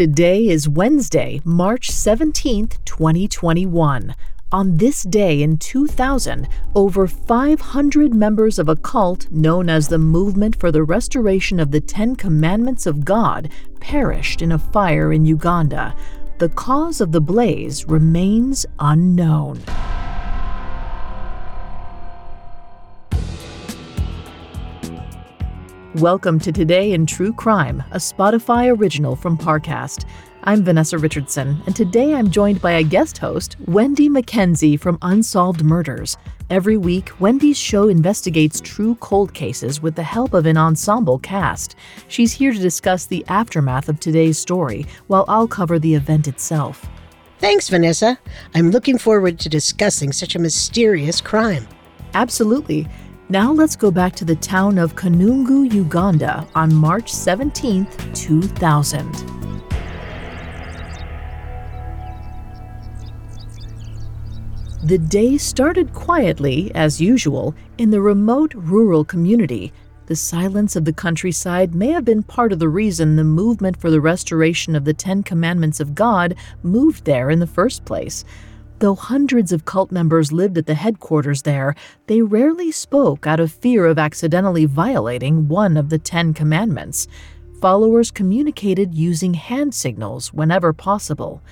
Today 0.00 0.48
is 0.48 0.66
Wednesday, 0.66 1.42
March 1.44 1.90
17th, 1.90 2.82
2021. 2.86 4.14
On 4.50 4.76
this 4.78 5.02
day 5.02 5.42
in 5.42 5.58
2000, 5.58 6.48
over 6.74 7.06
500 7.06 8.14
members 8.14 8.58
of 8.58 8.70
a 8.70 8.76
cult 8.76 9.30
known 9.30 9.68
as 9.68 9.88
the 9.88 9.98
Movement 9.98 10.58
for 10.58 10.72
the 10.72 10.84
Restoration 10.84 11.60
of 11.60 11.70
the 11.70 11.82
Ten 11.82 12.16
Commandments 12.16 12.86
of 12.86 13.04
God 13.04 13.52
perished 13.78 14.40
in 14.40 14.52
a 14.52 14.58
fire 14.58 15.12
in 15.12 15.26
Uganda. 15.26 15.94
The 16.38 16.48
cause 16.48 17.02
of 17.02 17.12
the 17.12 17.20
blaze 17.20 17.84
remains 17.84 18.64
unknown. 18.78 19.60
Welcome 26.00 26.40
to 26.40 26.50
Today 26.50 26.92
in 26.92 27.04
True 27.04 27.30
Crime, 27.30 27.84
a 27.90 27.98
Spotify 27.98 28.74
original 28.74 29.14
from 29.14 29.36
Parcast. 29.36 30.06
I'm 30.44 30.64
Vanessa 30.64 30.96
Richardson, 30.96 31.62
and 31.66 31.76
today 31.76 32.14
I'm 32.14 32.30
joined 32.30 32.62
by 32.62 32.72
a 32.72 32.82
guest 32.82 33.18
host, 33.18 33.56
Wendy 33.66 34.08
McKenzie 34.08 34.80
from 34.80 34.96
Unsolved 35.02 35.62
Murders. 35.62 36.16
Every 36.48 36.78
week, 36.78 37.10
Wendy's 37.20 37.58
show 37.58 37.90
investigates 37.90 38.62
true 38.62 38.94
cold 38.94 39.34
cases 39.34 39.82
with 39.82 39.94
the 39.94 40.02
help 40.02 40.32
of 40.32 40.46
an 40.46 40.56
ensemble 40.56 41.18
cast. 41.18 41.76
She's 42.08 42.32
here 42.32 42.54
to 42.54 42.58
discuss 42.58 43.04
the 43.04 43.22
aftermath 43.28 43.90
of 43.90 44.00
today's 44.00 44.38
story, 44.38 44.86
while 45.08 45.26
I'll 45.28 45.48
cover 45.48 45.78
the 45.78 45.94
event 45.94 46.26
itself. 46.26 46.88
Thanks, 47.40 47.68
Vanessa. 47.68 48.18
I'm 48.54 48.70
looking 48.70 48.96
forward 48.96 49.38
to 49.40 49.50
discussing 49.50 50.12
such 50.12 50.34
a 50.34 50.38
mysterious 50.38 51.20
crime. 51.20 51.68
Absolutely. 52.14 52.88
Now 53.30 53.52
let's 53.52 53.76
go 53.76 53.92
back 53.92 54.16
to 54.16 54.24
the 54.24 54.34
town 54.34 54.76
of 54.76 54.96
Kanungu, 54.96 55.72
Uganda 55.72 56.48
on 56.56 56.74
March 56.74 57.12
17, 57.12 57.86
2000. 58.12 59.12
The 64.82 64.98
day 64.98 65.38
started 65.38 65.92
quietly, 65.92 66.74
as 66.74 67.00
usual, 67.00 67.54
in 67.78 67.92
the 67.92 68.00
remote 68.00 68.52
rural 68.52 69.04
community. 69.04 69.72
The 70.06 70.16
silence 70.16 70.74
of 70.74 70.84
the 70.84 70.92
countryside 70.92 71.72
may 71.72 71.92
have 71.92 72.04
been 72.04 72.24
part 72.24 72.52
of 72.52 72.58
the 72.58 72.68
reason 72.68 73.14
the 73.14 73.22
movement 73.22 73.80
for 73.80 73.92
the 73.92 74.00
restoration 74.00 74.74
of 74.74 74.84
the 74.84 74.92
Ten 74.92 75.22
Commandments 75.22 75.78
of 75.78 75.94
God 75.94 76.34
moved 76.64 77.04
there 77.04 77.30
in 77.30 77.38
the 77.38 77.46
first 77.46 77.84
place. 77.84 78.24
Though 78.80 78.94
hundreds 78.94 79.52
of 79.52 79.66
cult 79.66 79.92
members 79.92 80.32
lived 80.32 80.56
at 80.56 80.64
the 80.64 80.72
headquarters 80.72 81.42
there, 81.42 81.74
they 82.06 82.22
rarely 82.22 82.72
spoke 82.72 83.26
out 83.26 83.38
of 83.38 83.52
fear 83.52 83.84
of 83.84 83.98
accidentally 83.98 84.64
violating 84.64 85.48
one 85.48 85.76
of 85.76 85.90
the 85.90 85.98
Ten 85.98 86.32
Commandments. 86.32 87.06
Followers 87.60 88.10
communicated 88.10 88.94
using 88.94 89.34
hand 89.34 89.74
signals 89.74 90.32
whenever 90.32 90.72
possible. 90.72 91.42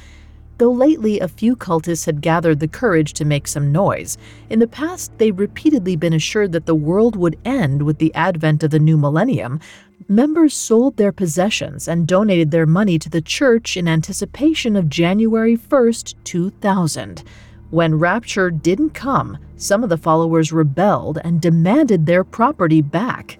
Though 0.58 0.72
lately 0.72 1.20
a 1.20 1.28
few 1.28 1.54
cultists 1.54 2.06
had 2.06 2.20
gathered 2.20 2.58
the 2.58 2.66
courage 2.66 3.12
to 3.14 3.24
make 3.24 3.46
some 3.46 3.70
noise, 3.70 4.18
in 4.50 4.58
the 4.58 4.66
past 4.66 5.16
they'd 5.18 5.38
repeatedly 5.38 5.94
been 5.94 6.12
assured 6.12 6.50
that 6.50 6.66
the 6.66 6.74
world 6.74 7.14
would 7.14 7.38
end 7.44 7.82
with 7.82 7.98
the 7.98 8.12
advent 8.14 8.64
of 8.64 8.72
the 8.72 8.80
new 8.80 8.96
millennium, 8.96 9.60
members 10.08 10.54
sold 10.54 10.96
their 10.96 11.12
possessions 11.12 11.86
and 11.86 12.08
donated 12.08 12.50
their 12.50 12.66
money 12.66 12.98
to 12.98 13.08
the 13.08 13.22
church 13.22 13.76
in 13.76 13.86
anticipation 13.86 14.74
of 14.74 14.88
January 14.88 15.56
1st, 15.56 16.14
2000. 16.24 17.22
When 17.70 17.94
rapture 17.94 18.50
didn't 18.50 18.94
come, 18.94 19.38
some 19.56 19.84
of 19.84 19.90
the 19.90 19.96
followers 19.96 20.52
rebelled 20.52 21.18
and 21.22 21.40
demanded 21.40 22.06
their 22.06 22.24
property 22.24 22.82
back. 22.82 23.38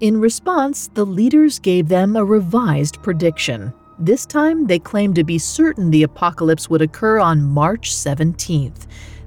In 0.00 0.20
response, 0.20 0.88
the 0.94 1.04
leaders 1.04 1.58
gave 1.58 1.88
them 1.88 2.16
a 2.16 2.24
revised 2.24 3.02
prediction. 3.02 3.74
This 3.98 4.26
time, 4.26 4.66
they 4.66 4.78
claimed 4.78 5.14
to 5.14 5.24
be 5.24 5.38
certain 5.38 5.90
the 5.90 6.02
apocalypse 6.02 6.68
would 6.68 6.82
occur 6.82 7.18
on 7.18 7.42
March 7.42 7.92
17th. 7.92 8.86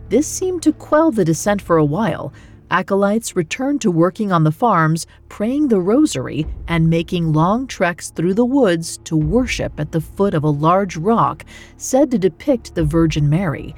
This 0.10 0.28
seemed 0.28 0.62
to 0.62 0.74
quell 0.74 1.10
the 1.10 1.26
dissent 1.26 1.60
for 1.60 1.78
a 1.78 1.86
while, 1.86 2.32
acolytes 2.70 3.36
returned 3.36 3.82
to 3.82 3.90
working 3.90 4.32
on 4.32 4.44
the 4.44 4.52
farms, 4.52 5.08
praying 5.28 5.68
the 5.68 5.80
rosary, 5.80 6.46
and 6.68 6.88
making 6.88 7.34
long 7.34 7.66
treks 7.66 8.12
through 8.12 8.36
the 8.36 8.46
woods 8.46 8.98
to 9.06 9.18
worship 9.18 9.80
at 9.80 9.92
the 9.92 10.02
foot 10.02 10.36
of 10.36 10.44
a 10.44 10.50
large 10.50 10.98
rock 10.98 11.46
said 11.78 12.12
to 12.12 12.20
depict 12.20 12.76
the 12.76 12.84
Virgin 12.84 13.28
Mary. 13.28 13.74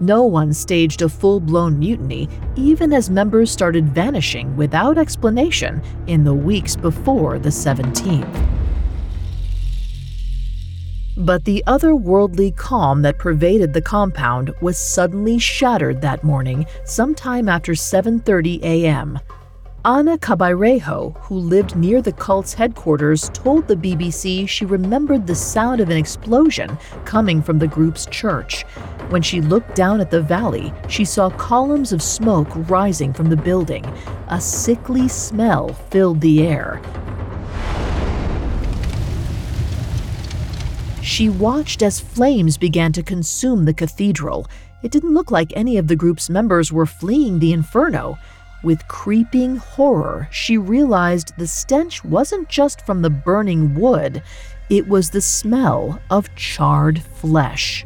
No 0.00 0.24
one 0.24 0.52
staged 0.52 1.02
a 1.02 1.08
full 1.08 1.38
blown 1.38 1.78
mutiny, 1.78 2.28
even 2.56 2.92
as 2.92 3.08
members 3.08 3.52
started 3.52 3.94
vanishing 3.94 4.56
without 4.56 4.98
explanation 4.98 5.80
in 6.08 6.24
the 6.24 6.34
weeks 6.34 6.74
before 6.74 7.38
the 7.38 7.50
17th. 7.50 8.61
But 11.16 11.44
the 11.44 11.62
otherworldly 11.66 12.56
calm 12.56 13.02
that 13.02 13.18
pervaded 13.18 13.74
the 13.74 13.82
compound 13.82 14.54
was 14.62 14.78
suddenly 14.78 15.38
shattered 15.38 16.00
that 16.00 16.24
morning, 16.24 16.64
sometime 16.86 17.50
after 17.50 17.72
7:30 17.72 18.62
a.m. 18.62 19.20
Ana 19.84 20.16
Kabayreho, 20.16 21.14
who 21.24 21.34
lived 21.34 21.76
near 21.76 22.00
the 22.00 22.12
cult's 22.12 22.54
headquarters, 22.54 23.28
told 23.34 23.68
the 23.68 23.76
BBC 23.76 24.48
she 24.48 24.64
remembered 24.64 25.26
the 25.26 25.34
sound 25.34 25.80
of 25.80 25.90
an 25.90 25.98
explosion 25.98 26.78
coming 27.04 27.42
from 27.42 27.58
the 27.58 27.66
group's 27.66 28.06
church. 28.06 28.62
When 29.10 29.20
she 29.20 29.42
looked 29.42 29.74
down 29.74 30.00
at 30.00 30.10
the 30.10 30.22
valley, 30.22 30.72
she 30.88 31.04
saw 31.04 31.28
columns 31.28 31.92
of 31.92 32.00
smoke 32.00 32.48
rising 32.70 33.12
from 33.12 33.28
the 33.28 33.36
building. 33.36 33.84
A 34.28 34.40
sickly 34.40 35.08
smell 35.08 35.74
filled 35.90 36.22
the 36.22 36.46
air. 36.46 36.80
She 41.02 41.28
watched 41.28 41.82
as 41.82 41.98
flames 41.98 42.56
began 42.56 42.92
to 42.92 43.02
consume 43.02 43.64
the 43.64 43.74
cathedral. 43.74 44.46
It 44.84 44.92
didn't 44.92 45.14
look 45.14 45.32
like 45.32 45.52
any 45.56 45.76
of 45.76 45.88
the 45.88 45.96
group's 45.96 46.30
members 46.30 46.72
were 46.72 46.86
fleeing 46.86 47.40
the 47.40 47.52
inferno. 47.52 48.16
With 48.62 48.86
creeping 48.86 49.56
horror, 49.56 50.28
she 50.30 50.56
realized 50.56 51.32
the 51.36 51.48
stench 51.48 52.04
wasn't 52.04 52.48
just 52.48 52.86
from 52.86 53.02
the 53.02 53.10
burning 53.10 53.74
wood, 53.74 54.22
it 54.70 54.86
was 54.86 55.10
the 55.10 55.20
smell 55.20 56.00
of 56.08 56.32
charred 56.36 57.02
flesh. 57.02 57.84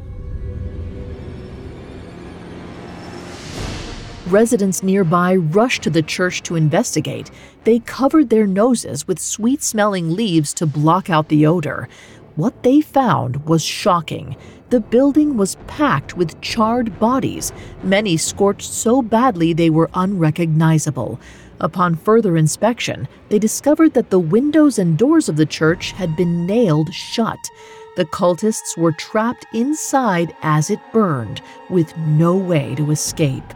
Residents 4.29 4.83
nearby 4.83 5.37
rushed 5.37 5.83
to 5.85 5.91
the 5.91 6.03
church 6.03 6.43
to 6.43 6.57
investigate. 6.57 7.31
They 7.63 7.79
covered 7.79 8.29
their 8.29 8.47
noses 8.47 9.07
with 9.07 9.21
sweet 9.21 9.63
smelling 9.63 10.15
leaves 10.15 10.53
to 10.55 10.67
block 10.67 11.09
out 11.09 11.29
the 11.29 11.47
odor. 11.47 11.89
What 12.37 12.63
they 12.63 12.83
found 12.83 13.47
was 13.47 13.65
shocking. 13.65 14.37
The 14.69 14.81
building 14.81 15.39
was 15.39 15.57
packed 15.67 16.19
with 16.19 16.39
charred 16.43 16.99
bodies, 17.01 17.51
many 17.83 18.19
scorched 18.19 18.71
so 18.71 19.01
badly 19.01 19.55
they 19.55 19.71
were 19.71 19.89
unrecognizable. 19.95 21.19
Upon 21.61 21.95
further 21.95 22.37
inspection, 22.37 23.09
they 23.31 23.39
discovered 23.39 23.95
that 23.95 24.11
the 24.11 24.19
windows 24.19 24.79
and 24.79 24.99
doors 24.99 25.31
of 25.31 25.37
the 25.37 25.47
church 25.47 25.93
had 25.93 26.15
been 26.15 26.45
nailed 26.45 26.93
shut. 26.93 27.39
The 27.97 28.05
cultists 28.05 28.77
were 28.77 28.93
trapped 28.93 29.47
inside 29.55 30.37
as 30.43 30.69
it 30.69 30.81
burned, 30.93 31.41
with 31.71 31.97
no 31.97 32.37
way 32.37 32.75
to 32.75 32.91
escape. 32.91 33.55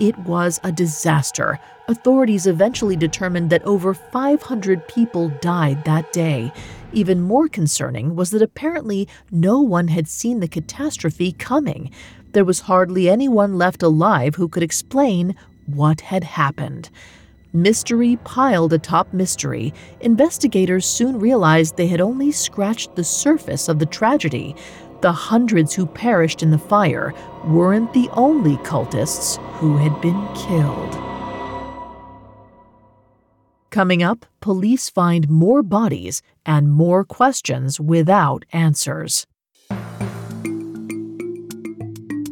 It 0.00 0.18
was 0.18 0.58
a 0.64 0.72
disaster. 0.72 1.60
Authorities 1.90 2.46
eventually 2.46 2.96
determined 2.96 3.48
that 3.48 3.64
over 3.64 3.94
500 3.94 4.86
people 4.88 5.30
died 5.40 5.86
that 5.86 6.12
day. 6.12 6.52
Even 6.92 7.22
more 7.22 7.48
concerning 7.48 8.14
was 8.14 8.30
that 8.30 8.42
apparently 8.42 9.08
no 9.30 9.62
one 9.62 9.88
had 9.88 10.06
seen 10.06 10.40
the 10.40 10.48
catastrophe 10.48 11.32
coming. 11.32 11.90
There 12.32 12.44
was 12.44 12.60
hardly 12.60 13.08
anyone 13.08 13.56
left 13.56 13.82
alive 13.82 14.34
who 14.34 14.48
could 14.48 14.62
explain 14.62 15.34
what 15.64 16.02
had 16.02 16.24
happened. 16.24 16.90
Mystery 17.54 18.16
piled 18.22 18.74
atop 18.74 19.14
mystery, 19.14 19.72
investigators 20.02 20.84
soon 20.84 21.18
realized 21.18 21.78
they 21.78 21.86
had 21.86 22.02
only 22.02 22.30
scratched 22.30 22.96
the 22.96 23.04
surface 23.04 23.66
of 23.66 23.78
the 23.78 23.86
tragedy. 23.86 24.54
The 25.00 25.12
hundreds 25.12 25.74
who 25.74 25.86
perished 25.86 26.42
in 26.42 26.50
the 26.50 26.58
fire 26.58 27.14
weren't 27.46 27.94
the 27.94 28.10
only 28.12 28.58
cultists 28.58 29.38
who 29.54 29.78
had 29.78 29.98
been 30.02 30.28
killed. 30.34 31.07
Coming 33.70 34.02
up, 34.02 34.24
police 34.40 34.88
find 34.88 35.28
more 35.28 35.62
bodies 35.62 36.22
and 36.46 36.70
more 36.70 37.04
questions 37.04 37.78
without 37.78 38.46
answers. 38.50 39.26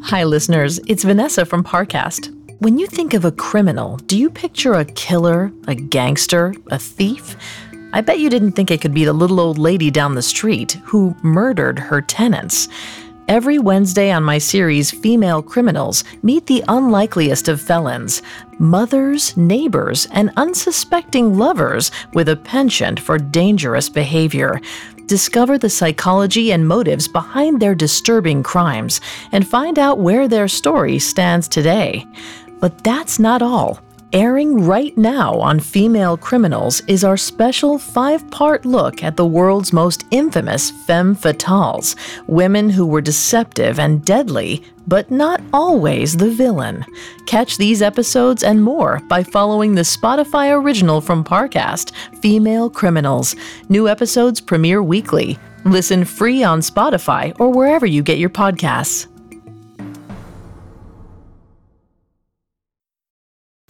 Hi, 0.04 0.24
listeners. 0.24 0.80
It's 0.86 1.04
Vanessa 1.04 1.44
from 1.44 1.62
Parcast. 1.62 2.32
When 2.60 2.78
you 2.78 2.86
think 2.86 3.12
of 3.12 3.26
a 3.26 3.32
criminal, 3.32 3.98
do 3.98 4.16
you 4.16 4.30
picture 4.30 4.72
a 4.72 4.86
killer, 4.86 5.52
a 5.68 5.74
gangster, 5.74 6.54
a 6.68 6.78
thief? 6.78 7.36
I 7.92 8.00
bet 8.00 8.18
you 8.18 8.30
didn't 8.30 8.52
think 8.52 8.70
it 8.70 8.80
could 8.80 8.94
be 8.94 9.04
the 9.04 9.12
little 9.12 9.38
old 9.38 9.58
lady 9.58 9.90
down 9.90 10.14
the 10.14 10.22
street 10.22 10.72
who 10.84 11.14
murdered 11.22 11.78
her 11.78 12.00
tenants. 12.00 12.68
Every 13.28 13.58
Wednesday 13.58 14.12
on 14.12 14.22
my 14.22 14.38
series, 14.38 14.92
Female 14.92 15.42
Criminals, 15.42 16.04
meet 16.22 16.46
the 16.46 16.62
unlikeliest 16.68 17.48
of 17.48 17.60
felons 17.60 18.22
mothers, 18.60 19.36
neighbors, 19.36 20.06
and 20.12 20.30
unsuspecting 20.36 21.36
lovers 21.36 21.90
with 22.14 22.28
a 22.28 22.36
penchant 22.36 23.00
for 23.00 23.18
dangerous 23.18 23.88
behavior. 23.88 24.60
Discover 25.06 25.58
the 25.58 25.68
psychology 25.68 26.52
and 26.52 26.68
motives 26.68 27.08
behind 27.08 27.60
their 27.60 27.74
disturbing 27.74 28.44
crimes 28.44 29.00
and 29.32 29.46
find 29.46 29.76
out 29.76 29.98
where 29.98 30.28
their 30.28 30.46
story 30.46 31.00
stands 31.00 31.48
today. 31.48 32.06
But 32.60 32.84
that's 32.84 33.18
not 33.18 33.42
all. 33.42 33.80
Airing 34.16 34.64
right 34.64 34.96
now 34.96 35.34
on 35.34 35.60
Female 35.60 36.16
Criminals 36.16 36.80
is 36.86 37.04
our 37.04 37.18
special 37.18 37.78
five 37.78 38.30
part 38.30 38.64
look 38.64 39.02
at 39.02 39.14
the 39.18 39.26
world's 39.26 39.74
most 39.74 40.06
infamous 40.10 40.70
femme 40.86 41.14
fatales, 41.14 41.96
women 42.26 42.70
who 42.70 42.86
were 42.86 43.02
deceptive 43.02 43.78
and 43.78 44.02
deadly, 44.06 44.64
but 44.86 45.10
not 45.10 45.42
always 45.52 46.16
the 46.16 46.30
villain. 46.30 46.82
Catch 47.26 47.58
these 47.58 47.82
episodes 47.82 48.42
and 48.42 48.64
more 48.64 49.02
by 49.06 49.22
following 49.22 49.74
the 49.74 49.82
Spotify 49.82 50.50
original 50.50 51.02
from 51.02 51.22
Parcast, 51.22 51.92
Female 52.22 52.70
Criminals. 52.70 53.36
New 53.68 53.86
episodes 53.86 54.40
premiere 54.40 54.82
weekly. 54.82 55.38
Listen 55.66 56.06
free 56.06 56.42
on 56.42 56.60
Spotify 56.60 57.38
or 57.38 57.50
wherever 57.50 57.84
you 57.84 58.02
get 58.02 58.16
your 58.16 58.30
podcasts. 58.30 59.08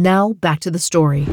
Now, 0.00 0.32
back 0.32 0.60
to 0.60 0.70
the 0.70 0.78
story. 0.78 1.26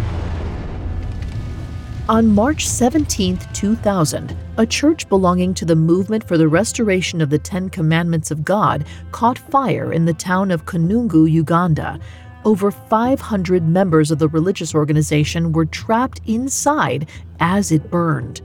On 2.10 2.28
March 2.28 2.68
17, 2.68 3.38
2000, 3.54 4.38
a 4.58 4.66
church 4.66 5.08
belonging 5.08 5.54
to 5.54 5.64
the 5.64 5.78
Movement 5.78 6.28
for 6.28 6.38
the 6.38 6.50
Restoration 6.50 7.22
of 7.22 7.30
the 7.30 7.40
Ten 7.40 7.70
Commandments 7.70 8.30
of 8.30 8.44
God 8.44 8.84
caught 9.14 9.38
fire 9.38 9.94
in 9.94 10.04
the 10.04 10.14
town 10.14 10.52
of 10.52 10.66
Kanungu, 10.66 11.32
Uganda. 11.32 11.98
Over 12.44 12.70
500 12.70 13.66
members 13.66 14.12
of 14.12 14.20
the 14.20 14.28
religious 14.28 14.76
organization 14.76 15.54
were 15.54 15.66
trapped 15.66 16.20
inside 16.26 17.08
as 17.40 17.72
it 17.72 17.90
burned. 17.90 18.42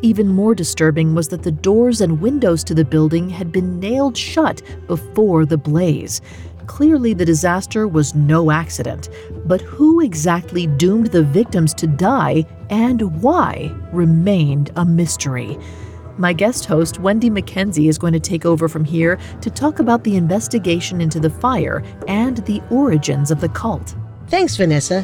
Even 0.00 0.28
more 0.28 0.54
disturbing 0.54 1.14
was 1.14 1.28
that 1.28 1.42
the 1.42 1.52
doors 1.52 2.00
and 2.00 2.22
windows 2.22 2.64
to 2.64 2.74
the 2.74 2.84
building 2.84 3.28
had 3.28 3.52
been 3.52 3.80
nailed 3.80 4.16
shut 4.16 4.62
before 4.86 5.44
the 5.44 5.58
blaze. 5.58 6.22
Clearly, 6.68 7.14
the 7.14 7.24
disaster 7.24 7.88
was 7.88 8.14
no 8.14 8.52
accident, 8.52 9.08
but 9.46 9.60
who 9.62 10.00
exactly 10.00 10.66
doomed 10.66 11.08
the 11.08 11.24
victims 11.24 11.74
to 11.74 11.88
die 11.88 12.44
and 12.70 13.20
why 13.20 13.74
remained 13.92 14.70
a 14.76 14.84
mystery. 14.84 15.58
My 16.18 16.32
guest 16.32 16.66
host, 16.66 17.00
Wendy 17.00 17.30
McKenzie, 17.30 17.88
is 17.88 17.98
going 17.98 18.12
to 18.12 18.20
take 18.20 18.44
over 18.44 18.68
from 18.68 18.84
here 18.84 19.18
to 19.40 19.50
talk 19.50 19.78
about 19.78 20.04
the 20.04 20.16
investigation 20.16 21.00
into 21.00 21.18
the 21.18 21.30
fire 21.30 21.82
and 22.06 22.38
the 22.38 22.62
origins 22.70 23.30
of 23.30 23.40
the 23.40 23.48
cult. 23.48 23.96
Thanks, 24.28 24.56
Vanessa. 24.56 25.02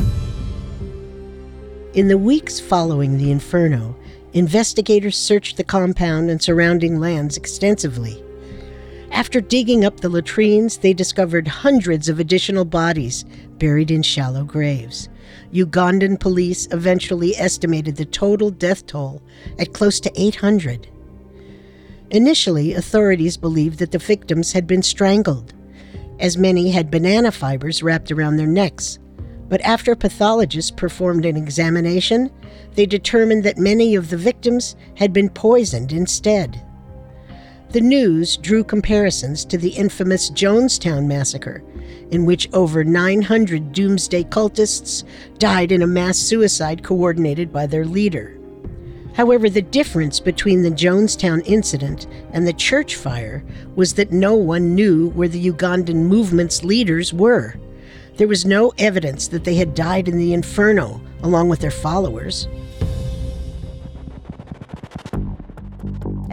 In 1.94 2.08
the 2.08 2.18
weeks 2.18 2.58
following 2.58 3.16
the 3.16 3.30
inferno, 3.30 3.96
investigators 4.32 5.16
searched 5.16 5.56
the 5.56 5.64
compound 5.64 6.30
and 6.30 6.42
surrounding 6.42 6.98
lands 6.98 7.36
extensively. 7.36 8.23
After 9.14 9.40
digging 9.40 9.84
up 9.84 10.00
the 10.00 10.08
latrines, 10.08 10.78
they 10.78 10.92
discovered 10.92 11.46
hundreds 11.46 12.08
of 12.08 12.18
additional 12.18 12.64
bodies 12.64 13.24
buried 13.58 13.92
in 13.92 14.02
shallow 14.02 14.42
graves. 14.42 15.08
Ugandan 15.52 16.18
police 16.18 16.66
eventually 16.72 17.36
estimated 17.36 17.94
the 17.94 18.06
total 18.06 18.50
death 18.50 18.86
toll 18.88 19.22
at 19.56 19.72
close 19.72 20.00
to 20.00 20.12
800. 20.20 20.88
Initially, 22.10 22.74
authorities 22.74 23.36
believed 23.36 23.78
that 23.78 23.92
the 23.92 23.98
victims 23.98 24.50
had 24.50 24.66
been 24.66 24.82
strangled, 24.82 25.54
as 26.18 26.36
many 26.36 26.72
had 26.72 26.90
banana 26.90 27.30
fibers 27.30 27.84
wrapped 27.84 28.10
around 28.10 28.36
their 28.36 28.48
necks. 28.48 28.98
But 29.48 29.60
after 29.60 29.94
pathologists 29.94 30.72
performed 30.72 31.24
an 31.24 31.36
examination, 31.36 32.30
they 32.74 32.84
determined 32.84 33.44
that 33.44 33.58
many 33.58 33.94
of 33.94 34.10
the 34.10 34.16
victims 34.16 34.74
had 34.96 35.12
been 35.12 35.28
poisoned 35.28 35.92
instead. 35.92 36.60
The 37.74 37.80
news 37.80 38.36
drew 38.36 38.62
comparisons 38.62 39.44
to 39.46 39.58
the 39.58 39.70
infamous 39.70 40.30
Jonestown 40.30 41.08
massacre, 41.08 41.60
in 42.12 42.24
which 42.24 42.48
over 42.52 42.84
900 42.84 43.72
doomsday 43.72 44.22
cultists 44.22 45.02
died 45.38 45.72
in 45.72 45.82
a 45.82 45.86
mass 45.88 46.16
suicide 46.16 46.84
coordinated 46.84 47.52
by 47.52 47.66
their 47.66 47.84
leader. 47.84 48.38
However, 49.14 49.50
the 49.50 49.60
difference 49.60 50.20
between 50.20 50.62
the 50.62 50.70
Jonestown 50.70 51.42
incident 51.46 52.06
and 52.30 52.46
the 52.46 52.52
church 52.52 52.94
fire 52.94 53.44
was 53.74 53.94
that 53.94 54.12
no 54.12 54.36
one 54.36 54.76
knew 54.76 55.08
where 55.08 55.26
the 55.26 55.50
Ugandan 55.50 56.04
movement's 56.04 56.62
leaders 56.62 57.12
were. 57.12 57.56
There 58.18 58.28
was 58.28 58.46
no 58.46 58.72
evidence 58.78 59.26
that 59.26 59.42
they 59.42 59.56
had 59.56 59.74
died 59.74 60.06
in 60.06 60.16
the 60.16 60.32
inferno 60.32 61.00
along 61.24 61.48
with 61.48 61.58
their 61.58 61.72
followers. 61.72 62.46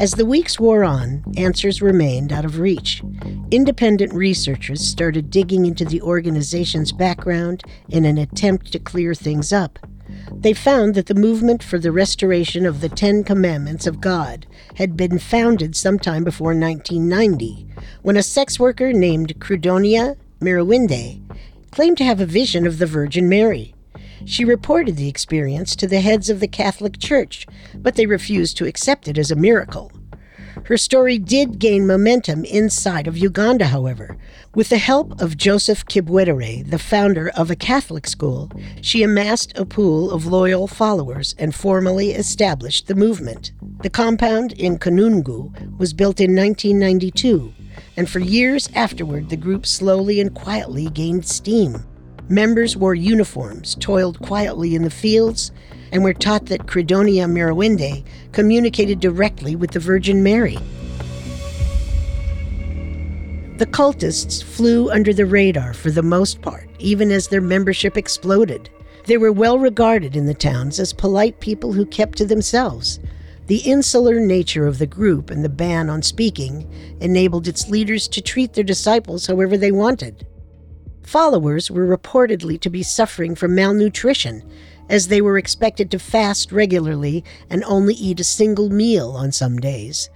As 0.02 0.14
the 0.14 0.26
weeks 0.26 0.60
wore 0.60 0.84
on, 0.84 1.24
answers 1.38 1.80
remained 1.80 2.34
out 2.34 2.44
of 2.44 2.58
reach. 2.58 3.04
Independent 3.52 4.12
researchers 4.16 4.82
started 4.82 5.30
digging 5.30 5.68
into 5.68 5.86
the 5.86 6.02
organization's 6.02 6.92
background 6.92 7.62
in 7.88 8.04
an 8.06 8.18
attempt 8.18 8.72
to 8.72 8.80
clear 8.80 9.14
things 9.14 9.54
up. 9.54 9.78
They 10.34 10.54
found 10.54 10.96
that 10.96 11.06
the 11.06 11.14
movement 11.14 11.62
for 11.62 11.78
the 11.78 11.92
restoration 11.92 12.66
of 12.66 12.82
the 12.82 12.90
Ten 12.90 13.24
Commandments 13.24 13.86
of 13.86 14.02
God 14.02 14.48
had 14.78 14.98
been 14.98 15.20
founded 15.20 15.76
sometime 15.76 16.24
before 16.24 16.56
1990, 16.56 17.68
when 18.02 18.18
a 18.18 18.24
sex 18.24 18.60
worker 18.60 18.92
named 18.92 19.40
Credonia 19.40 20.18
Mwerinde 20.40 21.22
claimed 21.70 22.00
to 22.00 22.06
have 22.06 22.20
a 22.20 22.26
vision 22.26 22.66
of 22.66 22.80
the 22.80 22.88
Virgin 22.88 23.30
Mary. 23.30 23.76
She 24.26 24.46
reported 24.46 24.96
the 24.96 25.10
experience 25.10 25.76
to 25.76 25.88
the 25.88 26.02
heads 26.02 26.30
of 26.30 26.40
the 26.40 26.48
Catholic 26.48 27.00
Church, 27.00 27.46
but 27.76 27.96
they 27.96 28.06
refused 28.06 28.58
to 28.58 28.68
accept 28.68 29.08
it 29.08 29.18
as 29.18 29.32
a 29.32 29.36
miracle. 29.36 29.92
Her 30.66 30.78
story 30.78 31.18
did 31.18 31.60
gain 31.60 31.88
momentum 31.88 32.46
inside 32.46 33.08
of 33.08 33.18
Uganda, 33.18 33.66
however. 33.66 34.18
With 34.54 34.70
the 34.70 34.78
help 34.78 35.20
of 35.22 35.38
Joseph 35.38 35.86
Kibwetere, 35.86 36.70
the 36.70 36.78
founder 36.78 37.30
of 37.30 37.50
a 37.50 37.56
Catholic 37.56 38.06
school, 38.06 38.52
she 38.82 39.02
amassed 39.02 39.58
a 39.58 39.66
pool 39.66 40.12
of 40.12 40.28
loyal 40.28 40.68
followers 40.68 41.34
and 41.40 41.56
formally 41.56 42.12
established 42.12 42.88
the 42.88 42.96
movement. 42.96 43.54
The 43.82 43.90
compound 43.90 44.52
in 44.54 44.78
Kanungu 44.78 45.80
was 45.80 45.94
built 45.94 46.20
in 46.20 46.36
1992, 46.36 47.54
and 47.98 48.10
for 48.10 48.20
years 48.20 48.70
afterward, 48.76 49.30
the 49.30 49.38
group 49.38 49.66
slowly 49.66 50.20
and 50.20 50.34
quietly 50.36 50.90
gained 50.90 51.26
steam. 51.26 51.84
Members 52.32 52.78
wore 52.78 52.96
uniforms, 52.96 53.76
toiled 53.82 54.18
quietly 54.20 54.74
in 54.74 54.84
the 54.84 54.90
fields, 54.90 55.52
and 55.92 56.02
were 56.02 56.14
taught 56.14 56.46
that 56.46 56.66
Credonia 56.66 57.26
Mwerinde 57.26 58.06
communicated 58.32 59.02
directly 59.02 59.54
with 59.54 59.72
the 59.72 59.82
Virgin 59.82 60.24
Mary. 60.24 60.58
The 63.58 63.66
cultists 63.66 64.42
flew 64.42 64.90
under 64.90 65.12
the 65.12 65.26
radar 65.26 65.74
for 65.74 65.92
the 65.92 66.02
most 66.02 66.42
part, 66.42 66.70
even 66.80 67.12
as 67.12 67.28
their 67.28 67.42
membership 67.42 67.98
exploded. 67.98 68.70
They 69.08 69.18
were 69.18 69.34
well 69.34 69.60
regarded 69.60 70.16
in 70.16 70.26
the 70.26 70.34
towns 70.34 70.80
as 70.80 70.94
polite 70.94 71.42
people 71.42 71.74
who 71.74 71.86
kept 71.86 72.18
to 72.20 72.26
themselves. 72.26 73.02
The 73.48 73.58
insular 73.58 74.22
nature 74.22 74.68
of 74.68 74.78
the 74.78 74.88
group 74.88 75.32
and 75.32 75.44
the 75.44 75.50
ban 75.50 75.90
on 75.90 76.02
speaking 76.02 76.72
enabled 77.02 77.50
its 77.50 77.68
leaders 77.68 78.08
to 78.08 78.22
treat 78.22 78.54
their 78.54 78.64
disciples 78.64 79.28
however 79.28 79.58
they 79.58 79.74
wanted. 79.74 80.26
Followers 81.04 81.70
were 81.70 81.86
reportedly 81.86 82.60
to 82.62 82.70
be 82.70 82.84
suffering 82.84 83.36
from 83.36 83.56
malnutrition, 83.56 84.44
as 84.90 85.08
they 85.08 85.22
were 85.22 85.38
expected 85.38 85.90
to 85.92 86.00
fast 86.00 86.52
regularly 86.52 87.24
and 87.50 87.64
only 87.64 87.94
eat 87.96 88.20
a 88.20 88.26
single 88.26 88.70
meal 88.70 89.12
on 89.12 89.32
some 89.32 89.58
days. 89.58 90.10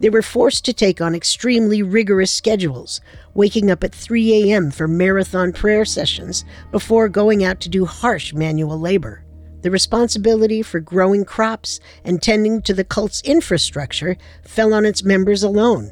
They 0.00 0.10
were 0.10 0.22
forced 0.22 0.64
to 0.64 0.72
take 0.72 1.00
on 1.00 1.14
extremely 1.14 1.82
rigorous 1.82 2.30
schedules, 2.30 3.00
waking 3.32 3.70
up 3.70 3.84
at 3.84 3.94
3 3.94 4.50
a.m. 4.50 4.70
for 4.70 4.88
marathon 4.88 5.52
prayer 5.52 5.84
sessions 5.84 6.44
before 6.70 7.08
going 7.08 7.44
out 7.44 7.60
to 7.60 7.68
do 7.68 7.86
harsh 7.86 8.32
manual 8.32 8.78
labor. 8.78 9.24
The 9.62 9.70
responsibility 9.70 10.62
for 10.62 10.80
growing 10.80 11.24
crops 11.24 11.80
and 12.04 12.20
tending 12.20 12.60
to 12.62 12.74
the 12.74 12.84
cult's 12.84 13.22
infrastructure 13.22 14.16
fell 14.42 14.74
on 14.74 14.84
its 14.84 15.02
members 15.02 15.42
alone. 15.42 15.90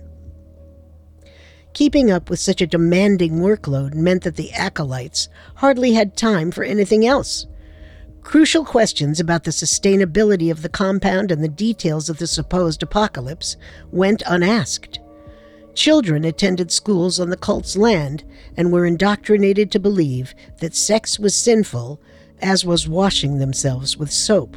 Keeping 1.74 2.10
up 2.10 2.28
with 2.28 2.38
such 2.38 2.60
a 2.60 2.66
demanding 2.66 3.38
workload 3.38 3.94
meant 3.94 4.24
that 4.24 4.36
the 4.36 4.52
acolytes 4.52 5.28
hardly 5.56 5.92
had 5.92 6.16
time 6.16 6.50
for 6.50 6.64
anything 6.64 7.06
else. 7.06 7.46
Crucial 8.22 8.64
questions 8.64 9.18
about 9.18 9.44
the 9.44 9.50
sustainability 9.50 10.50
of 10.50 10.62
the 10.62 10.68
compound 10.68 11.30
and 11.30 11.42
the 11.42 11.48
details 11.48 12.08
of 12.08 12.18
the 12.18 12.26
supposed 12.26 12.82
apocalypse 12.82 13.56
went 13.90 14.22
unasked. 14.26 15.00
Children 15.74 16.24
attended 16.24 16.70
schools 16.70 17.18
on 17.18 17.30
the 17.30 17.36
cult's 17.36 17.76
land 17.76 18.22
and 18.56 18.70
were 18.70 18.86
indoctrinated 18.86 19.70
to 19.72 19.80
believe 19.80 20.34
that 20.58 20.76
sex 20.76 21.18
was 21.18 21.34
sinful, 21.34 22.00
as 22.40 22.64
was 22.64 22.88
washing 22.88 23.38
themselves 23.38 23.96
with 23.96 24.12
soap. 24.12 24.56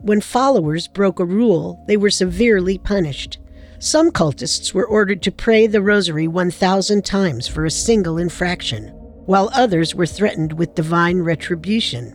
When 0.00 0.20
followers 0.20 0.88
broke 0.88 1.20
a 1.20 1.24
rule, 1.24 1.82
they 1.86 1.96
were 1.96 2.10
severely 2.10 2.76
punished. 2.76 3.38
Some 3.84 4.12
cultists 4.12 4.72
were 4.72 4.86
ordered 4.86 5.22
to 5.22 5.32
pray 5.32 5.66
the 5.66 5.82
rosary 5.82 6.28
1,000 6.28 7.04
times 7.04 7.48
for 7.48 7.64
a 7.64 7.70
single 7.70 8.16
infraction, 8.16 8.90
while 9.26 9.50
others 9.52 9.92
were 9.92 10.06
threatened 10.06 10.52
with 10.52 10.76
divine 10.76 11.18
retribution. 11.22 12.12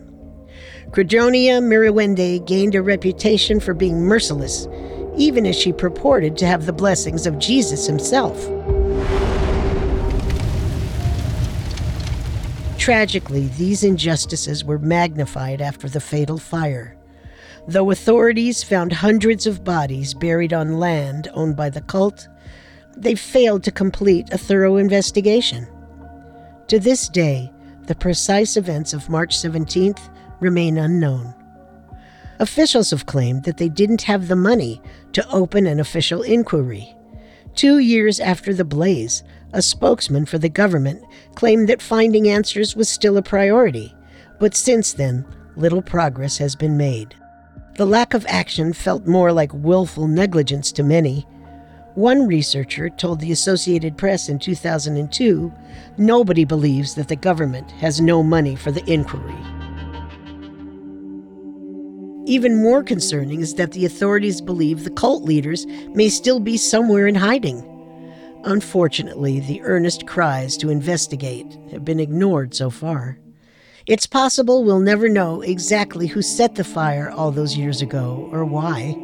Credonia 0.92 1.60
Mwerinde 1.60 2.46
gained 2.46 2.74
a 2.74 2.80
reputation 2.80 3.60
for 3.60 3.74
being 3.74 4.00
merciless, 4.00 4.66
even 5.18 5.44
as 5.44 5.56
she 5.56 5.74
purported 5.74 6.38
to 6.38 6.46
have 6.46 6.64
the 6.64 6.72
blessings 6.72 7.26
of 7.26 7.38
Jesus 7.38 7.86
himself. 7.86 8.42
Tragically, 12.78 13.48
these 13.58 13.84
injustices 13.84 14.64
were 14.64 14.78
magnified 14.78 15.60
after 15.60 15.86
the 15.86 16.00
fatal 16.00 16.38
fire. 16.38 16.97
Though 17.68 17.90
authorities 17.90 18.62
found 18.62 18.94
hundreds 18.94 19.46
of 19.46 19.62
bodies 19.62 20.14
buried 20.14 20.54
on 20.54 20.78
land 20.78 21.28
owned 21.34 21.54
by 21.54 21.68
the 21.68 21.82
cult, 21.82 22.26
they 22.96 23.14
failed 23.14 23.62
to 23.64 23.70
complete 23.70 24.32
a 24.32 24.38
thorough 24.38 24.78
investigation. 24.78 25.68
To 26.68 26.80
this 26.80 27.10
day, 27.10 27.52
the 27.82 27.94
precise 27.94 28.56
events 28.56 28.94
of 28.94 29.10
March 29.10 29.36
17th 29.36 30.00
remain 30.40 30.78
unknown. 30.78 31.34
Officials 32.38 32.90
have 32.90 33.04
claimed 33.04 33.44
that 33.44 33.58
they 33.58 33.68
didn't 33.68 34.02
have 34.02 34.28
the 34.28 34.36
money 34.36 34.80
to 35.12 35.28
open 35.28 35.66
an 35.66 35.78
official 35.78 36.22
inquiry. 36.22 36.96
Two 37.54 37.80
years 37.80 38.18
after 38.18 38.54
the 38.54 38.64
blaze, 38.64 39.22
a 39.52 39.60
spokesman 39.60 40.24
for 40.24 40.38
the 40.38 40.48
government 40.48 41.02
claimed 41.34 41.68
that 41.68 41.82
finding 41.82 42.30
answers 42.30 42.74
was 42.74 42.88
still 42.88 43.18
a 43.18 43.22
priority, 43.22 43.94
but 44.40 44.56
since 44.56 44.94
then, 44.94 45.26
little 45.54 45.82
progress 45.82 46.38
has 46.38 46.56
been 46.56 46.78
made. 46.78 47.14
The 47.78 47.86
lack 47.86 48.12
of 48.12 48.26
action 48.28 48.72
felt 48.72 49.06
more 49.06 49.30
like 49.30 49.54
willful 49.54 50.08
negligence 50.08 50.72
to 50.72 50.82
many. 50.82 51.24
One 51.94 52.26
researcher 52.26 52.90
told 52.90 53.20
the 53.20 53.30
Associated 53.30 53.96
Press 53.96 54.28
in 54.28 54.40
2002 54.40 55.52
nobody 55.96 56.44
believes 56.44 56.96
that 56.96 57.06
the 57.06 57.14
government 57.14 57.70
has 57.70 58.00
no 58.00 58.20
money 58.24 58.56
for 58.56 58.72
the 58.72 58.84
inquiry. 58.92 59.32
Even 62.26 62.60
more 62.60 62.82
concerning 62.82 63.42
is 63.42 63.54
that 63.54 63.70
the 63.70 63.86
authorities 63.86 64.40
believe 64.40 64.82
the 64.82 64.90
cult 64.90 65.22
leaders 65.22 65.64
may 65.94 66.08
still 66.08 66.40
be 66.40 66.56
somewhere 66.56 67.06
in 67.06 67.14
hiding. 67.14 67.62
Unfortunately, 68.42 69.38
the 69.38 69.62
earnest 69.62 70.04
cries 70.04 70.56
to 70.56 70.68
investigate 70.68 71.56
have 71.70 71.84
been 71.84 72.00
ignored 72.00 72.54
so 72.54 72.70
far. 72.70 73.20
It's 73.88 74.06
possible 74.06 74.64
we'll 74.64 74.80
never 74.80 75.08
know 75.08 75.40
exactly 75.40 76.06
who 76.06 76.20
set 76.20 76.56
the 76.56 76.62
fire 76.62 77.08
all 77.08 77.30
those 77.30 77.56
years 77.56 77.80
ago 77.80 78.28
or 78.30 78.44
why. 78.44 78.94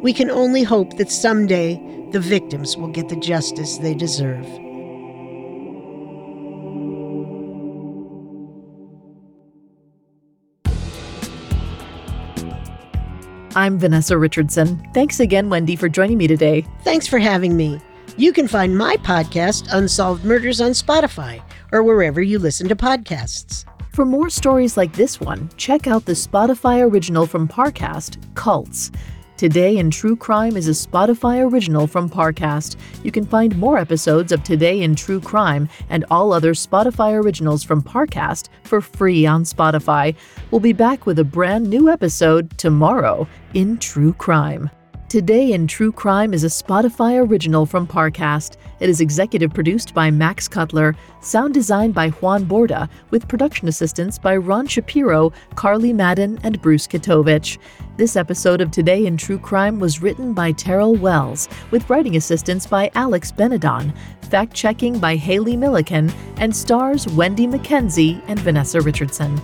We 0.00 0.14
can 0.14 0.30
only 0.30 0.62
hope 0.62 0.96
that 0.96 1.10
someday 1.10 1.74
the 2.12 2.18
victims 2.18 2.74
will 2.74 2.88
get 2.88 3.10
the 3.10 3.16
justice 3.16 3.76
they 3.76 3.92
deserve. 3.92 4.46
I'm 13.54 13.78
Vanessa 13.78 14.16
Richardson. 14.16 14.82
Thanks 14.94 15.20
again, 15.20 15.50
Wendy, 15.50 15.76
for 15.76 15.90
joining 15.90 16.16
me 16.16 16.26
today. 16.26 16.64
Thanks 16.84 17.06
for 17.06 17.18
having 17.18 17.54
me. 17.54 17.78
You 18.16 18.32
can 18.32 18.48
find 18.48 18.78
my 18.78 18.96
podcast, 18.96 19.68
Unsolved 19.72 20.24
Murders, 20.24 20.62
on 20.62 20.70
Spotify 20.70 21.42
or 21.70 21.82
wherever 21.82 22.22
you 22.22 22.38
listen 22.38 22.66
to 22.68 22.76
podcasts. 22.76 23.66
For 23.92 24.06
more 24.06 24.30
stories 24.30 24.78
like 24.78 24.94
this 24.94 25.20
one, 25.20 25.50
check 25.58 25.86
out 25.86 26.06
the 26.06 26.12
Spotify 26.12 26.82
original 26.82 27.26
from 27.26 27.46
Parcast, 27.46 28.16
Cults. 28.34 28.90
Today 29.36 29.76
in 29.76 29.90
True 29.90 30.16
Crime 30.16 30.56
is 30.56 30.66
a 30.66 30.70
Spotify 30.70 31.46
original 31.46 31.86
from 31.86 32.08
Parcast. 32.08 32.76
You 33.04 33.12
can 33.12 33.26
find 33.26 33.54
more 33.58 33.76
episodes 33.76 34.32
of 34.32 34.42
Today 34.44 34.80
in 34.80 34.94
True 34.94 35.20
Crime 35.20 35.68
and 35.90 36.06
all 36.10 36.32
other 36.32 36.54
Spotify 36.54 37.22
originals 37.22 37.62
from 37.62 37.82
Parcast 37.82 38.48
for 38.64 38.80
free 38.80 39.26
on 39.26 39.44
Spotify. 39.44 40.14
We'll 40.50 40.60
be 40.60 40.72
back 40.72 41.04
with 41.04 41.18
a 41.18 41.24
brand 41.24 41.68
new 41.68 41.90
episode 41.90 42.56
tomorrow 42.56 43.28
in 43.52 43.76
True 43.76 44.14
Crime. 44.14 44.70
Today 45.12 45.52
in 45.52 45.66
True 45.66 45.92
Crime 45.92 46.32
is 46.32 46.42
a 46.42 46.46
Spotify 46.46 47.22
original 47.22 47.66
from 47.66 47.86
Parcast. 47.86 48.56
It 48.80 48.88
is 48.88 49.02
executive 49.02 49.52
produced 49.52 49.92
by 49.92 50.10
Max 50.10 50.48
Cutler, 50.48 50.96
sound 51.20 51.52
designed 51.52 51.92
by 51.92 52.08
Juan 52.08 52.46
Borda, 52.46 52.88
with 53.10 53.28
production 53.28 53.68
assistance 53.68 54.18
by 54.18 54.38
Ron 54.38 54.66
Shapiro, 54.66 55.30
Carly 55.54 55.92
Madden, 55.92 56.38
and 56.44 56.62
Bruce 56.62 56.86
Katovich. 56.86 57.58
This 57.98 58.16
episode 58.16 58.62
of 58.62 58.70
Today 58.70 59.04
in 59.04 59.18
True 59.18 59.38
Crime 59.38 59.78
was 59.78 60.00
written 60.00 60.32
by 60.32 60.52
Terrell 60.52 60.94
Wells, 60.94 61.46
with 61.70 61.90
writing 61.90 62.16
assistance 62.16 62.66
by 62.66 62.90
Alex 62.94 63.30
Benedon, 63.30 63.92
fact 64.30 64.54
checking 64.54 64.98
by 64.98 65.16
Haley 65.16 65.58
Milliken, 65.58 66.10
and 66.38 66.56
stars 66.56 67.06
Wendy 67.08 67.46
McKenzie 67.46 68.22
and 68.28 68.38
Vanessa 68.38 68.80
Richardson. 68.80 69.38